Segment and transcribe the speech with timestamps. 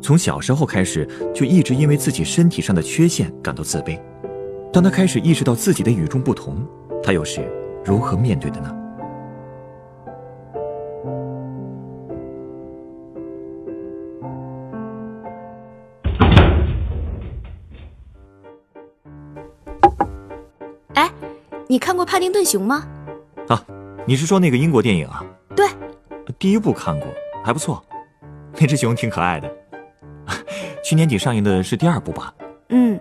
[0.00, 4.00] 从小时候开始就一直因为自己身体上的缺陷感到自卑。
[4.72, 6.66] 当他开始意识到自己的与众不同，
[7.02, 7.50] 他又是
[7.84, 8.74] 如何面对的呢？
[20.94, 21.10] 哎，
[21.66, 22.86] 你看过《帕丁顿熊》吗？
[23.48, 23.64] 啊，
[24.06, 25.24] 你是说那个英国电影啊？
[25.56, 25.66] 对，
[26.38, 27.08] 第一部看过，
[27.44, 27.82] 还不错。
[28.60, 29.57] 那只熊挺可爱的。
[30.88, 32.32] 去年底上映的是第二部吧？
[32.70, 32.98] 嗯，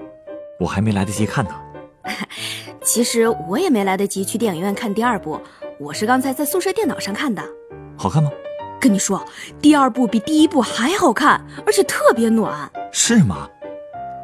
[0.60, 1.52] 我还没来得及看呢。
[2.84, 5.40] 其实我也没来得及去电影院看第二部，
[5.80, 7.42] 我是刚才在宿舍电脑上看的。
[7.98, 8.30] 好看吗？
[8.78, 9.26] 跟你说，
[9.62, 12.70] 第二部比第一部还好看，而且特别暖。
[12.92, 13.48] 是吗？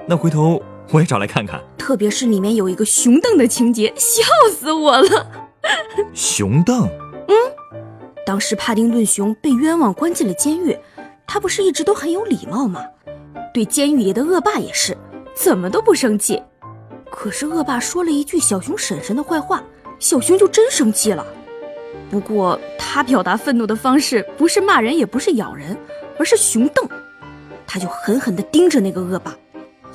[0.05, 0.61] 那回头
[0.91, 1.63] 我也找来看看。
[1.77, 5.31] 特别是里面有一个熊瞪的情节，笑死我了。
[6.13, 6.85] 熊瞪？
[7.29, 7.33] 嗯，
[8.25, 10.77] 当时帕丁顿熊被冤枉关进了监狱，
[11.25, 12.83] 他不是一直都很有礼貌吗？
[13.53, 14.97] 对监狱里的恶霸也是，
[15.35, 16.41] 怎么都不生气。
[17.11, 19.63] 可是恶霸说了一句小熊婶婶的坏话，
[19.99, 21.23] 小熊就真生气了。
[22.09, 25.77] 不过他表达愤怒的方式不是骂人，也不是咬人，
[26.17, 26.87] 而是熊瞪。
[27.67, 29.35] 他就狠狠地盯着那个恶霸，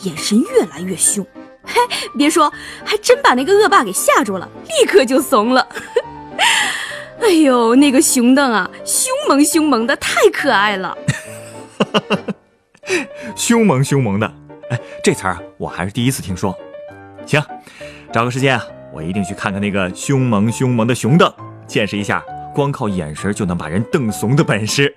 [0.02, 1.26] 眼神越来越凶。
[1.64, 1.74] 嘿，
[2.16, 2.52] 别说，
[2.84, 5.68] 还真把那个恶霸给吓住了，立刻就怂了。
[7.20, 10.96] 哎呦，那个熊瞪啊，凶萌凶萌的，太可爱了。
[13.36, 14.33] 凶猛凶猛的，
[14.70, 16.56] 哎，这词儿我还是第一次听说。
[17.27, 17.42] 行，
[18.12, 21.33] 找个时间啊，我一定去看看那个凶猛凶猛的熊瞪，
[21.66, 24.94] 见识一下光靠眼神就能把人瞪怂的本事。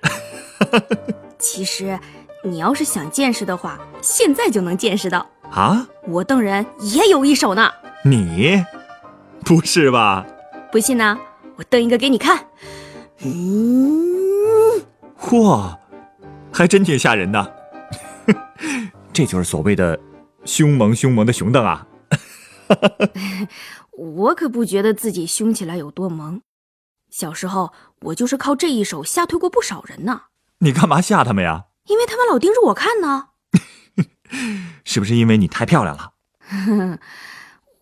[1.38, 1.98] 其实，
[2.42, 5.86] 你要是想见识的话，现在就能见识到啊！
[6.06, 7.70] 我瞪人也有一手呢。
[8.04, 8.64] 你，
[9.44, 10.26] 不是吧？
[10.70, 11.18] 不信呢，
[11.56, 12.38] 我瞪一个给你看。
[13.24, 14.80] 嗯，
[15.20, 15.76] 嚯，
[16.50, 17.54] 还真挺吓人的。
[19.12, 19.98] 这就是所谓的
[20.44, 21.86] 凶萌凶萌的熊瞪啊！
[23.96, 26.40] 我可不觉得自己凶起来有多萌。
[27.10, 30.22] 小时候我就是靠这一手吓退过不少人呢。
[30.58, 31.66] 你干嘛吓他们呀？
[31.86, 33.28] 因为他们老盯着我看呢。
[34.84, 36.12] 是不是因为你太漂亮了？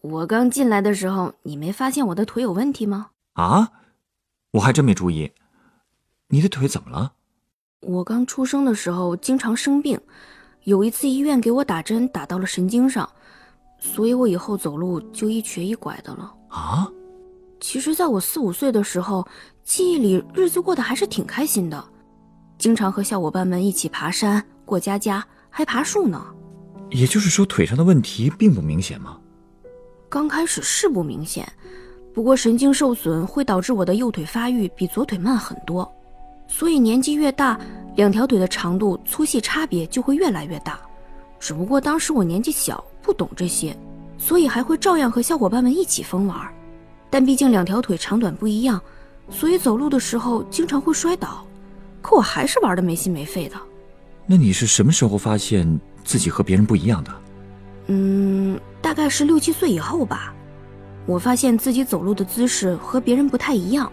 [0.00, 3.10] 我刚进来的时候，你没发现我的腿有问题吗？
[3.34, 3.70] 啊，
[4.52, 5.32] 我还真没注意。
[6.28, 7.12] 你的腿怎么了？
[7.80, 10.00] 我刚出生的时候经常生病，
[10.64, 13.08] 有一次医院给我打针打到了神经上，
[13.78, 16.32] 所以我以后走路就一瘸一拐的了。
[16.48, 16.88] 啊？
[17.60, 19.26] 其实，在我四五岁的时候，
[19.64, 21.82] 记忆里日子过得还是挺开心的，
[22.58, 26.24] 经常和小伙伴们一起爬山、过家家，还爬树呢。
[26.90, 29.18] 也就是说，腿上的问题并不明显吗？
[30.08, 31.46] 刚开始是不明显，
[32.12, 35.90] 不过神经受损会导致我的右腿发育比左腿慢很多，
[36.48, 37.60] 所以年纪越大，
[37.96, 40.78] 两条腿的长度粗细差别就会越来越大。
[41.38, 43.76] 只不过当时我年纪小，不懂这些，
[44.18, 46.36] 所以还会照样和小伙伴们一起疯玩。
[47.08, 48.80] 但毕竟两条腿长短不一样，
[49.30, 51.44] 所以走路的时候经常会摔倒。
[52.02, 53.56] 可我还是玩的没心没肺的。
[54.26, 57.12] 那你是什么时候发现自己和别人不一样的？
[57.88, 60.32] 嗯，大概是六七岁以后吧，
[61.06, 63.90] 我发现自己走路的姿势和别人不太一样，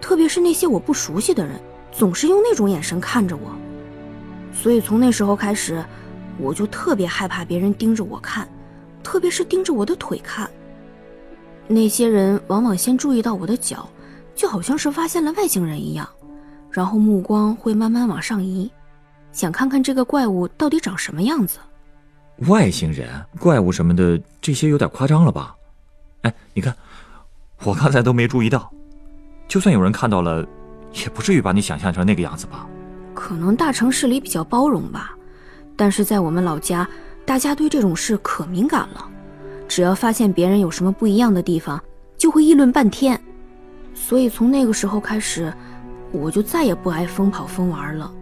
[0.00, 1.60] 特别是那些我不熟悉的人，
[1.92, 3.50] 总是用那种眼神看着我。
[4.52, 5.84] 所以从那时候开始，
[6.38, 8.48] 我就特别害怕别人盯着我看，
[9.02, 10.48] 特别是盯着我的腿看。
[11.68, 13.88] 那些人往往先注意到我的脚，
[14.34, 16.08] 就好像是发现了外星人一样，
[16.70, 18.70] 然后目光会慢慢往上移，
[19.32, 21.58] 想看看这个怪物到底长什么样子。
[22.48, 23.08] 外星人、
[23.40, 25.56] 怪物什么的，这些有点夸张了吧？
[26.22, 26.74] 哎，你看，
[27.64, 28.70] 我刚才都没注意到，
[29.48, 30.46] 就算有人看到了，
[31.02, 32.66] 也不至于把你想象成那个样子吧？
[33.14, 35.16] 可能大城市里比较包容吧，
[35.74, 36.88] 但是在我们老家，
[37.24, 39.08] 大家对这种事可敏感了，
[39.66, 41.82] 只要发现别人有什么不一样的地方，
[42.16, 43.20] 就会议论半天。
[43.94, 45.52] 所以从那个时候开始，
[46.12, 48.12] 我就再也不爱疯跑疯玩了，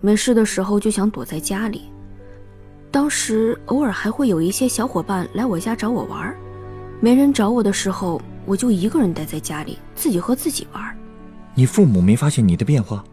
[0.00, 1.90] 没事的时候就想躲在家里。
[2.90, 6.34] 当时偶尔还会有一些小伙伴来我家找我玩，
[7.00, 10.97] 没人找我的时候，我就一个人待在家里，自己和自己玩。
[11.58, 13.04] 你父母没发现你的变化，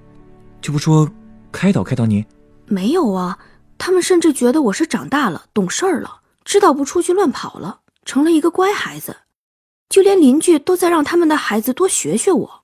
[0.62, 1.10] 就不说
[1.52, 2.24] 开导开导你？
[2.68, 3.40] 没有啊，
[3.76, 9.18] 他们甚至觉得我是长大了，懂事儿了，知道不出去乱跑了，成了一个乖孩子，
[9.90, 12.64] 就连邻居都在让他们的孩子多学学我。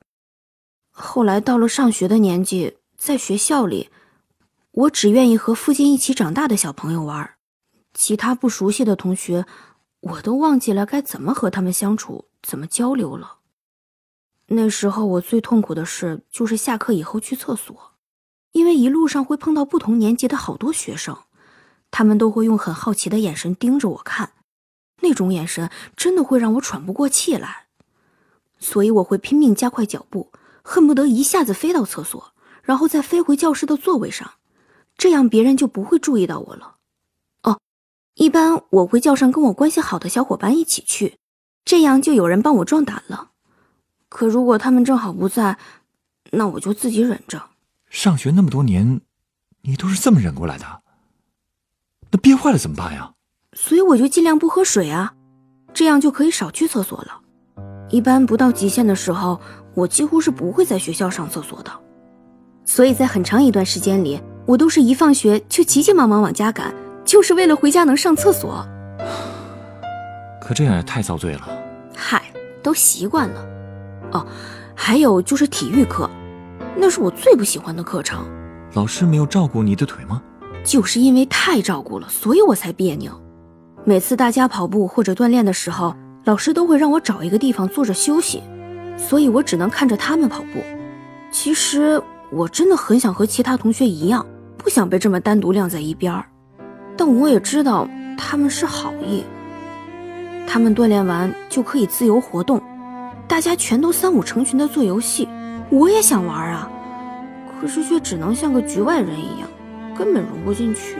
[0.92, 3.90] 后来到了上学的年纪，在学校里，
[4.74, 7.28] 我只愿意和附近一起长大的小朋友玩，
[7.96, 9.48] 其他不熟悉的同学，
[10.02, 13.38] 我都忘记了该怎么和他们相处，怎么交流了。
[14.54, 17.94] 那时候我最痛苦的事就是下课以后去厕所，
[18.52, 21.18] 因为一路上会碰到不同年级的好多学生，
[21.90, 24.34] 他们都会用很好奇的眼神盯着我看，
[25.02, 27.68] 那种眼神真的会让我喘不过气来，
[28.60, 30.32] 所以我会拼命加快脚步。
[30.64, 34.34] 恨不得一下子飞到厕所，然后再飞回教室的座位上，
[34.98, 36.76] 这样别人就不会注意到我了。
[37.44, 37.60] 哦，
[38.16, 41.18] 一般我会叫上跟我关系好的小伙伴一起去，
[41.64, 43.31] 这样就有人帮我壮胆了。
[44.12, 45.58] 可如果他们正好不在，
[46.32, 47.42] 那我就自己忍着。
[47.90, 49.00] 上学那么多年，
[49.62, 50.66] 你都是这么忍过来的？
[52.12, 53.14] 那憋坏了怎么办呀？
[53.54, 55.14] 所以我就尽量不喝水啊，
[55.74, 57.22] 这样就可以少去厕所了。
[57.90, 59.40] 一般不到极限的时候。
[59.74, 61.72] 我几乎是不会在学校上厕所的，
[62.66, 66.76] 所以在很长一段时间里，我都是一放学就急急忙忙往家赶，
[67.06, 68.68] 就是为了回家能上厕所。
[70.42, 71.48] 可这样也太遭罪了。
[71.96, 72.22] 嗨，
[72.62, 73.48] 都习惯了。
[74.12, 74.26] 哦，
[74.76, 76.10] 还有就是体育课，
[76.76, 78.26] 那是我最不喜欢的课程。
[78.74, 80.22] 老师没有照顾你的腿吗？
[80.64, 83.12] 就是因为太照顾了，所以我才别扭。
[83.84, 88.44] 每次大家跑步或者锻炼的时候，老师都会让我找一个地方坐着休息。
[88.98, 90.62] 所以我只能看着他们跑步。
[91.32, 92.00] 其实
[92.30, 94.24] 我真的很想和其他同学一样，
[94.56, 96.26] 不想被这么单独晾在一边儿。
[96.96, 99.24] 但我也知道他们是好意。
[100.46, 102.62] 他们锻炼完就可以自由活动，
[103.32, 105.26] 大家全都三五成群的做游戏。
[105.70, 106.70] 我也想玩啊，
[107.62, 109.48] 可是却只能像个局外人一样，
[109.98, 110.98] 根本融不进去。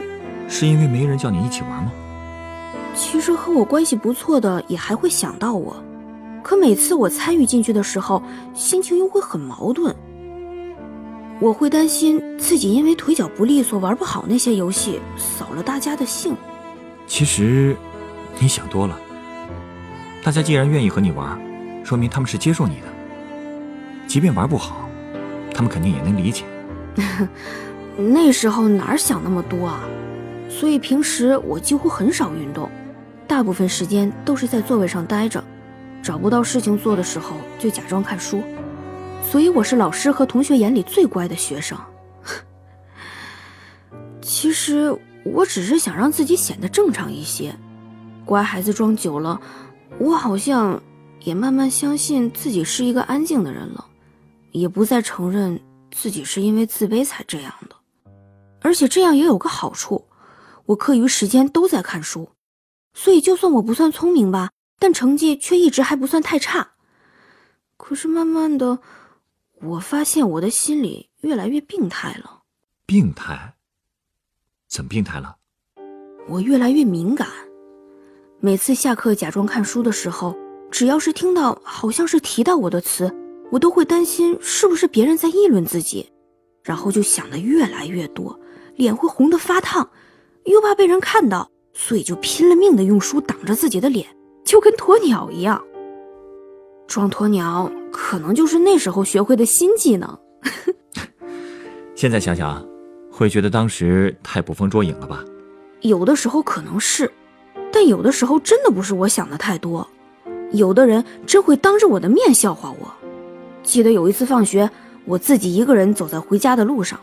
[0.48, 1.92] 是因为没人叫你一起玩吗？
[2.94, 5.76] 其实和我关系不错的也还会想到我。
[6.42, 8.22] 可每次我参与进去的时候，
[8.54, 9.94] 心情又会很矛盾。
[11.38, 16.34] 我会担心自己因为腿脚不利索玩不好那些游戏，扫了大家的兴。
[17.06, 17.76] 其实，
[18.38, 18.98] 你想多了。
[20.24, 21.38] 大家既然愿意和你玩，
[21.84, 22.86] 说明他们是接受你的。
[24.06, 24.88] 即便玩不好，
[25.54, 26.44] 他们肯定也能理解。
[27.96, 29.80] 那时候哪想那么多啊？
[30.48, 32.70] 所以平时我几乎很少运动，
[33.26, 35.42] 大部分时间都是在座位上待着。
[36.02, 38.42] 找不到事情做的时候，就假装看书，
[39.22, 41.78] 所以我是老师和同学眼里最乖的学生。
[44.20, 44.94] 其实
[45.24, 47.54] 我只是想让自己显得正常一些，
[48.24, 49.40] 乖孩子装久了，
[49.98, 50.82] 我好像
[51.24, 53.86] 也慢慢相信自己是一个安静的人了，
[54.50, 55.60] 也不再承认
[55.90, 57.76] 自己是因为自卑才这样的。
[58.60, 60.06] 而且这样也有个好处，
[60.66, 62.30] 我课余时间都在看书，
[62.94, 64.50] 所以就算我不算聪明吧。
[64.78, 66.72] 但成绩却一直还不算太差，
[67.76, 68.80] 可是慢慢的，
[69.60, 72.42] 我发现我的心里越来越病态了。
[72.84, 73.54] 病态？
[74.66, 75.36] 怎么病态了？
[76.26, 77.28] 我越来越敏感，
[78.40, 80.36] 每次下课假装看书的时候，
[80.72, 83.14] 只要是听到好像是提到我的词，
[83.50, 86.10] 我都会担心是不是别人在议论自己，
[86.64, 88.36] 然后就想的越来越多，
[88.76, 89.86] 脸会红得发烫，
[90.46, 94.06] 又怕被人看到，所以就拼了命的用书挡着自己的脸。
[94.44, 95.62] 就跟鸵鸟一样，
[96.86, 100.18] 装鸵鸟可能就是那时候学会的新技能。
[101.94, 102.66] 现在想想，
[103.10, 105.22] 会觉得当时太捕风捉影了吧？
[105.82, 107.12] 有的时候可能是，
[107.70, 109.86] 但有的时候真的不是我想的太多。
[110.52, 112.92] 有的人真会当着我的面笑话我。
[113.62, 114.70] 记得有一次放学，
[115.04, 116.98] 我自己一个人走在回家的路上，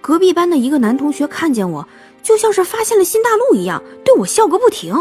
[0.00, 1.86] 隔壁班的一个男同学看见我，
[2.22, 4.94] 就像是发现了新大陆一样，对我笑个不停。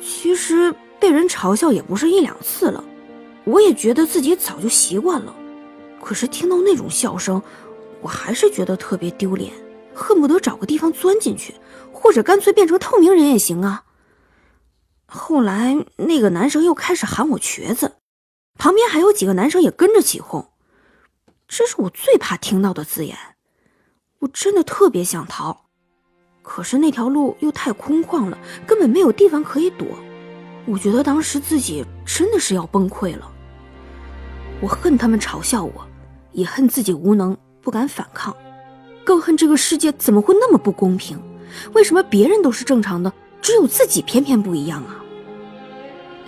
[0.00, 2.82] 其实被人嘲笑也不是一两次了，
[3.44, 5.34] 我也觉得自己早就习惯了。
[6.00, 7.40] 可是听到那种笑声，
[8.00, 9.52] 我还是觉得特别丢脸，
[9.94, 11.54] 恨不得找个地方钻进去，
[11.92, 13.84] 或者干脆变成透明人也行啊。
[15.14, 17.96] 后来那个男生又开始喊我瘸子，
[18.58, 20.48] 旁边还有几个男生也跟着起哄，
[21.46, 23.14] 这是我最怕听到的字眼。
[24.20, 25.66] 我真的特别想逃，
[26.40, 29.86] 可是那条路又太空旷了，根本没有地方可以躲。
[30.64, 33.30] 我觉得当时自己真的是要崩溃了。
[34.62, 35.86] 我恨他们嘲笑我，
[36.32, 38.34] 也恨自己无能不敢反抗，
[39.04, 41.20] 更恨这个世界怎么会那么不公平？
[41.74, 45.00] 为什么别人都是正常的，只有自己偏偏不一样啊？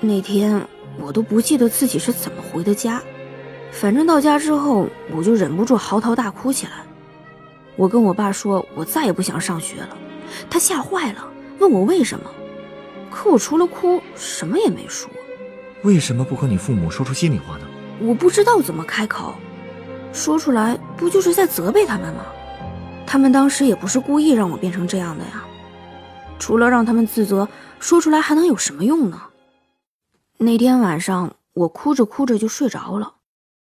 [0.04, 0.60] 那天
[0.98, 3.02] 我都不记得自己是怎么回的家，
[3.72, 6.72] 反正到家之后我就忍不住嚎啕大哭起来。
[7.76, 9.96] 我跟我爸说，我再也不想上学了，
[10.48, 11.26] 他吓坏了，
[11.58, 12.30] 问我为什么，
[13.10, 15.10] 可我除了哭什么也没说。
[15.82, 17.66] 为什么不和你父母说出心里话呢？
[18.00, 19.34] 我不知道怎么开口，
[20.12, 22.26] 说出来不就是在责备他们吗？
[23.06, 25.44] 他们当时也不是故意让我变成这样的呀，
[26.38, 27.48] 除了让他们自责，
[27.80, 29.20] 说出来还能有什么用呢？
[30.38, 33.16] 那天晚上，我哭着哭着就睡着了，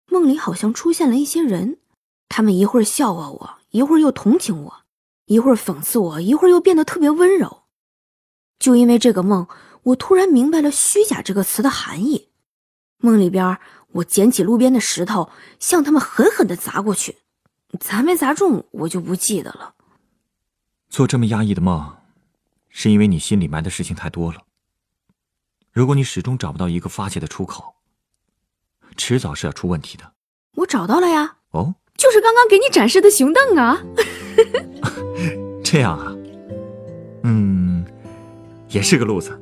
[0.08, 1.78] 梦里好像出现了一些人，
[2.30, 4.74] 他们一会儿笑话我，一会儿又同情我，
[5.26, 7.64] 一会儿讽刺我，一会儿又变得特别温柔。
[8.60, 9.46] 就因为这个梦，
[9.84, 12.30] 我突然明白了“虚假”这个词的含义。
[13.00, 13.60] 梦里边，
[13.92, 15.30] 我捡起路边的石头，
[15.60, 17.18] 向他们狠狠地砸过去，
[17.82, 19.76] 砸没砸中我就不记得了。
[20.88, 21.98] 做这么压抑的梦，
[22.70, 24.42] 是因为你心里埋的事情太多了。
[25.74, 27.74] 如果你始终找不到一个发泄的出口，
[28.96, 30.04] 迟早是要出问题的。
[30.58, 31.38] 我找到了呀！
[31.50, 33.82] 哦，就是刚刚给你展示的熊凳啊！
[35.66, 36.14] 这样啊，
[37.24, 37.84] 嗯，
[38.70, 39.36] 也是个路子。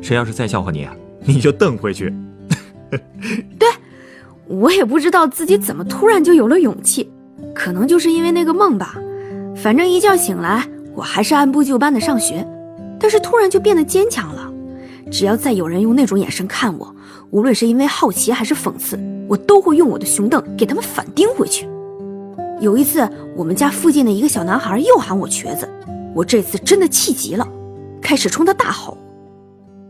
[0.00, 0.88] 谁要是再笑话你，
[1.20, 2.10] 你就瞪回去。
[3.58, 3.68] 对，
[4.46, 7.12] 我也不知道自己怎么突然就有了勇气，
[7.54, 8.94] 可能就是因为那个梦吧。
[9.54, 12.42] 反正一觉醒来，我还是按部就班的上学，
[12.98, 14.50] 但是突然就变得坚强了。
[15.10, 16.94] 只要再有人用那种眼神看我，
[17.30, 21.68] 无论是因为好奇还是讽刺，我都会用我的熊凳给他们反钉回去。
[22.60, 25.68] 有一次，我们家附近的一个小男孩又喊我瘸子，
[26.14, 27.46] 我这次真的气急了，
[28.00, 28.96] 开始冲他大吼。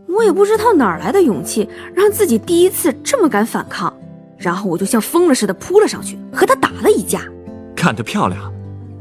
[0.07, 3.93] 我也不知道哪来的勇气，让自己第一次这么敢反抗，
[4.37, 7.21] 然后我就像疯了似的扑了上去，和他打了一架。
[7.75, 8.53] 干得漂亮！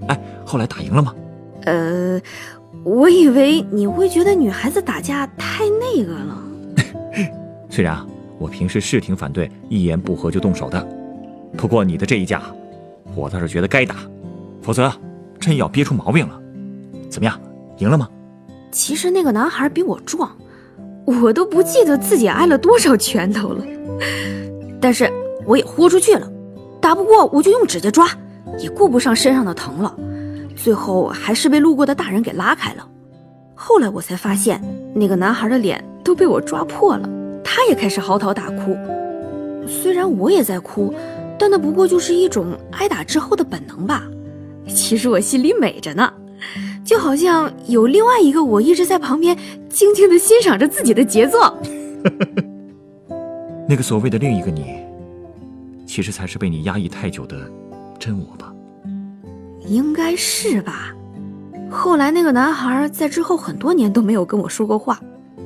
[0.09, 1.15] 哎，后来打赢了吗？
[1.65, 2.21] 呃。
[2.83, 6.43] 我以为你会觉得女孩子打架太那个了。
[7.71, 7.99] 虽然
[8.39, 10.87] 我平时是挺反对一言不合就动手的，
[11.57, 12.43] 不过你的这一架，
[13.15, 13.97] 我倒是觉得该打，
[14.63, 14.93] 否则
[15.39, 16.41] 真要憋出毛病了。
[17.11, 17.39] 怎么样，
[17.79, 18.09] 赢了吗？
[18.71, 20.31] 其实那个男孩比我壮，
[21.05, 23.65] 我都不记得自己挨了多少拳头了。
[24.81, 25.11] 但是
[25.47, 26.29] 我也豁出去了，
[26.81, 28.09] 打不过我就用指甲抓，
[28.59, 29.97] 也顾不上身上的疼了。
[30.57, 32.89] 最后还是被路过的大人给拉开了。
[33.55, 34.61] 后来我才发现，
[34.95, 37.09] 那个男孩的脸都被我抓破了，
[37.43, 38.77] 他也开始嚎啕大哭。
[39.67, 40.93] 虽然我也在哭，
[41.39, 44.03] 但那不过就是一种挨打之后的本能吧。
[44.69, 46.13] 其实我心里美着呢，
[46.85, 49.37] 就好像有另外一个我一直在旁边
[49.69, 51.57] 静静的欣赏着自己的杰作。
[53.69, 54.65] 那个所谓的另一个你，
[55.87, 57.37] 其实才是被你压抑太久的
[57.99, 58.54] 真我吧。
[59.67, 60.95] 应该是吧。
[61.71, 65.01] 后来那个男孩在之后很多年都没有跟我说过话，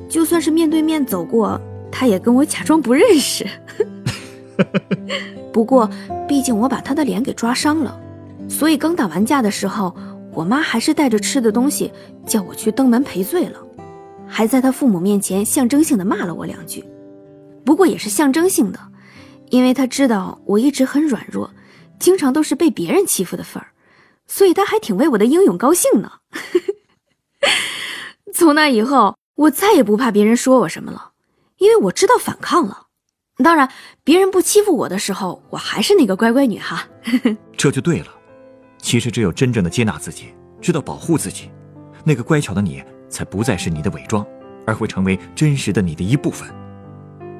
[0.07, 1.59] 就算是面对面走过，
[1.91, 3.47] 他也跟我假装不认识。
[5.51, 5.89] 不过，
[6.27, 7.99] 毕竟我把他的脸给抓伤了，
[8.47, 9.95] 所以刚打完架的时候，
[10.33, 11.91] 我妈还是带着吃的东西
[12.25, 13.59] 叫我去登门赔罪了，
[14.27, 16.83] 还在他父母面前象征性的骂了我两句。
[17.65, 18.79] 不过也是象征性的，
[19.49, 21.49] 因为他知道我一直很软弱，
[21.97, 23.67] 经常都是被别人欺负的份儿。
[24.29, 26.11] 所以他还挺为我的英勇高兴呢。
[28.33, 31.11] 从那以后，我再也不怕别人说我什么了，
[31.57, 32.85] 因为我知道反抗了。
[33.43, 33.69] 当然，
[34.03, 36.87] 别人不欺负我的时候，我还是那个乖乖女哈。
[37.57, 38.07] 这就对了。
[38.77, 41.49] 其实，只有真正的接纳自己，知道保护自己，
[42.05, 44.25] 那个乖巧的你，才不再是你的伪装，
[44.65, 46.47] 而会成为真实的你的一部分。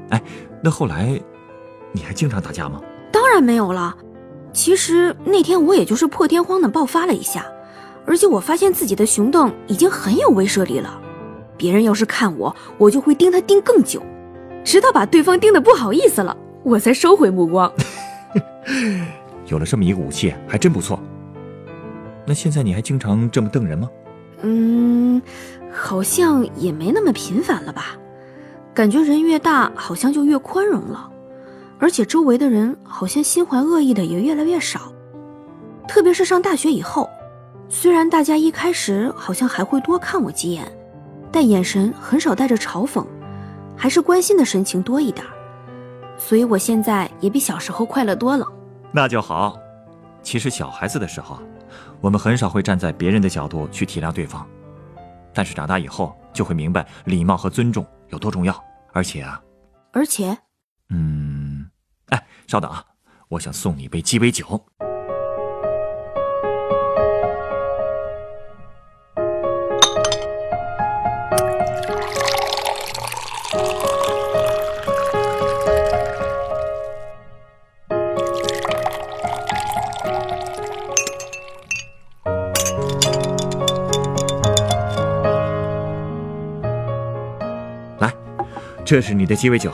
[0.10, 0.22] 哎，
[0.64, 1.22] 那后来，
[1.92, 2.82] 你还经常打架吗？
[3.12, 3.96] 当然没有了。
[4.60, 7.46] 其实那天我也就是破天荒的爆发了一下，
[8.06, 11.00] 而且我发现自己的熊凳已经很有威慑力了。
[11.56, 14.04] 别人要是看我，我就会盯他盯更久，
[14.62, 17.72] 直到把对方盯得不好意思了，我才收回目光。
[19.48, 21.00] 有了这么一个武器，还真不错。
[22.26, 23.90] 那现在你还经常这么瞪人吗？
[24.42, 25.22] 嗯，
[25.72, 27.96] 好像也没那么频繁了吧。
[28.74, 31.10] 感觉人越大，好像就越宽容了。
[31.80, 34.92] 而且周围的人好像心怀恶意的也越来越少，
[35.88, 37.10] 特别是上大学以后，
[37.70, 40.70] 虽然大家一开始好像还会多看我几眼，
[41.32, 43.06] 但眼神很少带着嘲讽，
[43.78, 45.26] 还是关心的神情多一点。
[46.18, 48.46] 所以我现在也比小时候快乐多了。
[48.92, 49.58] 那就好。
[50.22, 51.40] 其实小孩子的时候，
[52.02, 54.46] 我们很少会站在别人的角度去体谅对方，
[55.34, 58.54] 但是长大以后就会明白礼貌和尊重有多重要。
[58.92, 59.42] 而且啊，
[59.94, 60.38] 而且，
[62.50, 62.84] 稍等啊
[63.28, 64.60] 我想送你一杯鸡尾酒。
[88.00, 88.12] 来
[88.84, 89.72] 这是你的鸡尾酒。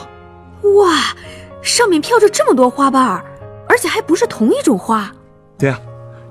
[2.05, 3.25] 哇，上面飘着这么多花瓣儿，
[3.67, 5.11] 而且还不是同一种花。
[5.57, 5.79] 对啊，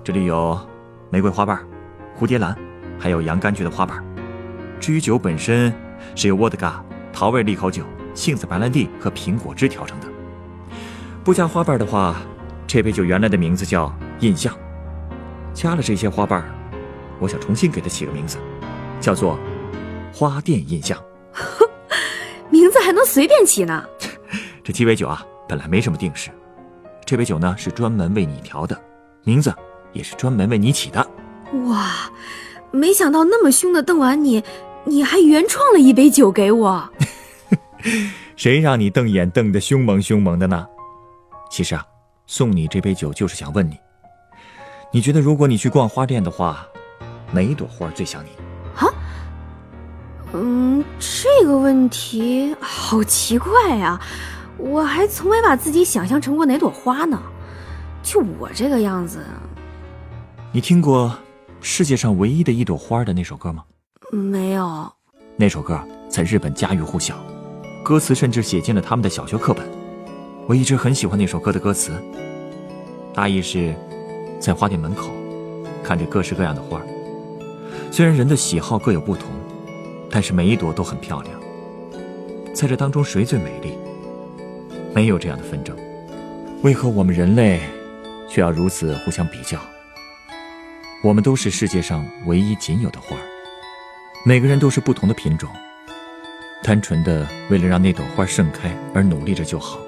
[0.04, 0.58] 这里有
[1.10, 1.58] 玫瑰花瓣、
[2.18, 2.56] 蝴蝶兰，
[2.98, 4.02] 还有洋甘菊的花瓣。
[4.78, 5.74] 至于酒本身，
[6.14, 7.82] 是由沃德嘎、桃味利口酒、
[8.14, 10.06] 杏子白兰地和苹果汁调成的。
[11.24, 12.16] 不加花瓣的话，
[12.66, 14.54] 这杯酒原来的名字叫印象。
[15.52, 16.44] 加了这些花瓣，
[17.18, 18.38] 我想重新给它起个名字，
[19.00, 19.38] 叫做
[20.12, 20.98] 花店印象。
[22.50, 23.84] 名字还能随便起呢？
[24.62, 26.30] 这鸡尾酒啊，本来没什么定式。
[27.04, 28.80] 这杯酒呢，是专门为你调的，
[29.24, 29.54] 名字
[29.92, 31.06] 也是专门为你起的。
[31.66, 32.10] 哇，
[32.70, 34.42] 没想到那么凶的瞪完你，
[34.84, 36.90] 你还原创了一杯酒给我。
[38.36, 40.66] 谁让你瞪眼瞪得凶猛凶猛的呢？
[41.50, 41.86] 其实啊，
[42.26, 43.78] 送你这杯酒就是想问你，
[44.90, 46.66] 你觉得如果你去逛花店的话，
[47.30, 48.30] 哪一朵花最像你？
[48.76, 48.88] 啊？
[50.32, 54.00] 嗯，这个问题好奇怪呀，
[54.58, 57.20] 我还从没把自己想象成过哪朵花呢。
[58.02, 59.18] 就我这个样子，
[60.52, 61.08] 你听过
[61.60, 63.64] 《世界上唯一的一朵花》的那首歌吗？
[64.12, 64.92] 没有。
[65.36, 67.16] 那首歌在日本家喻户晓，
[67.82, 69.66] 歌词甚至写进了他们的小学课本。
[70.46, 71.92] 我一直很喜欢那首歌的歌词，
[73.14, 73.74] 大意是，
[74.38, 75.10] 在花店门口，
[75.82, 76.80] 看着各式各样的花
[77.90, 79.30] 虽然人的喜好各有不同，
[80.10, 81.40] 但是每一朵都很漂亮。
[82.54, 83.78] 在这当中，谁最美丽？
[84.94, 85.76] 没有这样的纷争。
[86.62, 87.60] 为何我们人类
[88.28, 89.58] 却要如此互相比较？
[91.02, 93.14] 我们都是世界上唯一仅有的花
[94.24, 95.50] 每个人都是不同的品种，
[96.62, 99.78] 单纯的为了让那朵花盛开而努力着就好。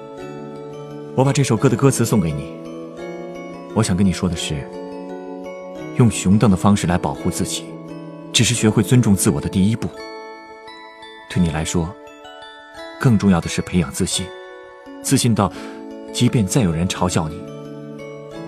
[1.15, 2.55] 我把这首歌的歌词送给你。
[3.73, 4.55] 我想跟你说的是，
[5.95, 7.65] 用熊瞪的方式来保护自己，
[8.31, 9.89] 只是学会尊重自我的第一步。
[11.31, 11.91] 对你来说，
[12.99, 14.27] 更重要的是培养自信，
[15.07, 15.49] 自信到，
[16.11, 17.39] 即便再有人嘲笑你，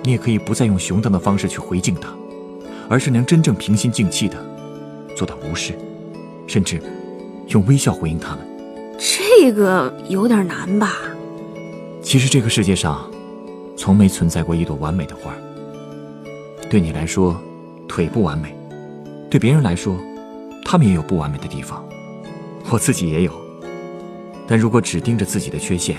[0.04, 2.10] 你也可以不再用熊瞪的方式去回敬他，
[2.89, 4.36] 而是能真正平心静气的
[5.15, 5.74] 做到无视，
[6.48, 6.84] 甚至
[7.48, 8.39] 用微笑回应他们。
[8.98, 10.98] 这个有点难吧？
[12.02, 13.10] 其实这个世界上，
[13.78, 15.34] 从没存在过一朵完美的花。
[16.69, 17.39] 对你来说，
[17.88, 18.50] 腿不完美；
[19.30, 19.98] 对别人来说，
[20.65, 21.88] 他们也有不完美的地方。
[22.69, 23.32] 我自己也有。
[24.45, 25.95] 但如果只盯着自己的缺陷，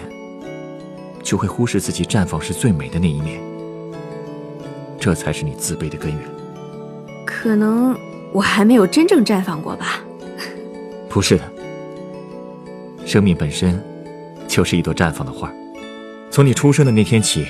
[1.30, 3.40] 就会忽视自己绽放时最美的那一面。
[4.98, 6.20] 这才是你自卑的根源。
[7.24, 7.96] 可能
[8.32, 10.02] 我还没有真正绽放过吧。
[11.08, 11.44] 不是的，
[13.06, 13.80] 生命本身
[14.48, 15.48] 就是一朵绽放的花。
[16.32, 17.46] 从你出生的那天起，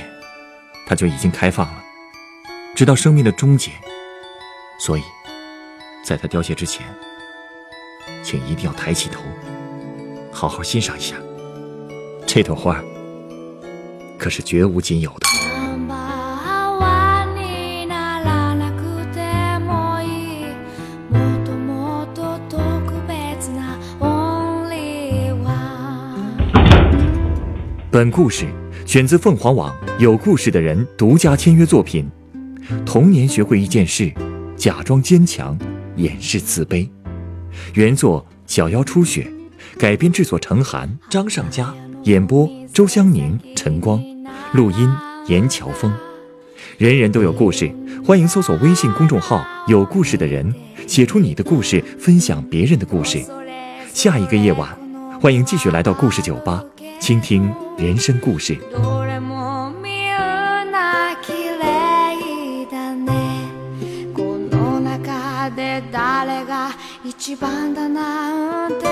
[0.86, 1.82] 它就已经开放了，
[2.74, 3.70] 直到生命的终结。
[4.78, 5.02] 所以，
[6.04, 6.84] 在它凋谢之前，
[8.22, 9.22] 请一定要抬起头，
[10.30, 11.16] 好好欣赏一下
[12.26, 12.78] 这朵花，
[14.20, 15.26] 可是绝无仅有的。
[27.90, 28.46] 本故事。
[28.86, 32.10] 选自凤凰网有故事的人独家签约作品，
[32.84, 34.12] 《童年学会一件事，
[34.56, 35.56] 假装坚强，
[35.94, 36.78] 掩饰自卑》。
[37.74, 39.30] 原作小妖初雪，
[39.78, 44.03] 改编制作陈寒、张尚佳，演播周香宁、陈光，
[44.53, 44.89] 录音
[45.27, 45.93] 严乔峰。
[46.77, 47.71] 人人都有故事，
[48.05, 50.53] 欢迎搜索微信公众号“有故事的人”，
[50.87, 53.23] 写出你的故事，分享别人的故事。
[53.93, 54.69] 下一个夜晚，
[55.21, 56.63] 欢迎继续来到故事酒吧。
[56.99, 58.57] 倾听人生故事。
[64.13, 66.71] この中で誰が
[67.03, 68.87] 一番だなんて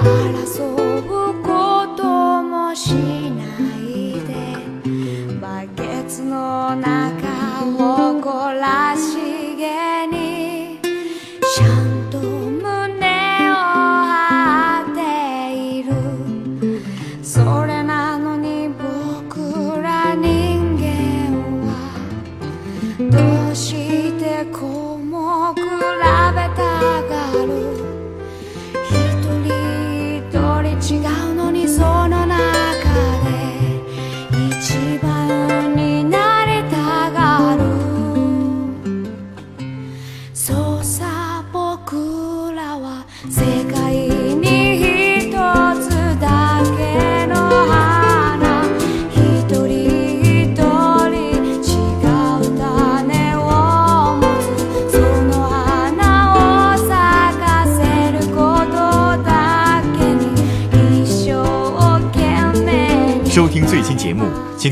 [0.00, 1.67] 争うこと
[2.75, 3.43] しな
[3.77, 4.55] いで
[5.41, 10.28] バケツの中をこらしげに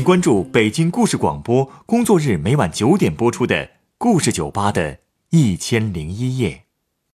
[0.08, 3.66] 关注北京故事广播，工作日每晚九点播出的
[3.98, 4.94] 《故事酒吧》的
[5.28, 6.48] 《一千零一夜》。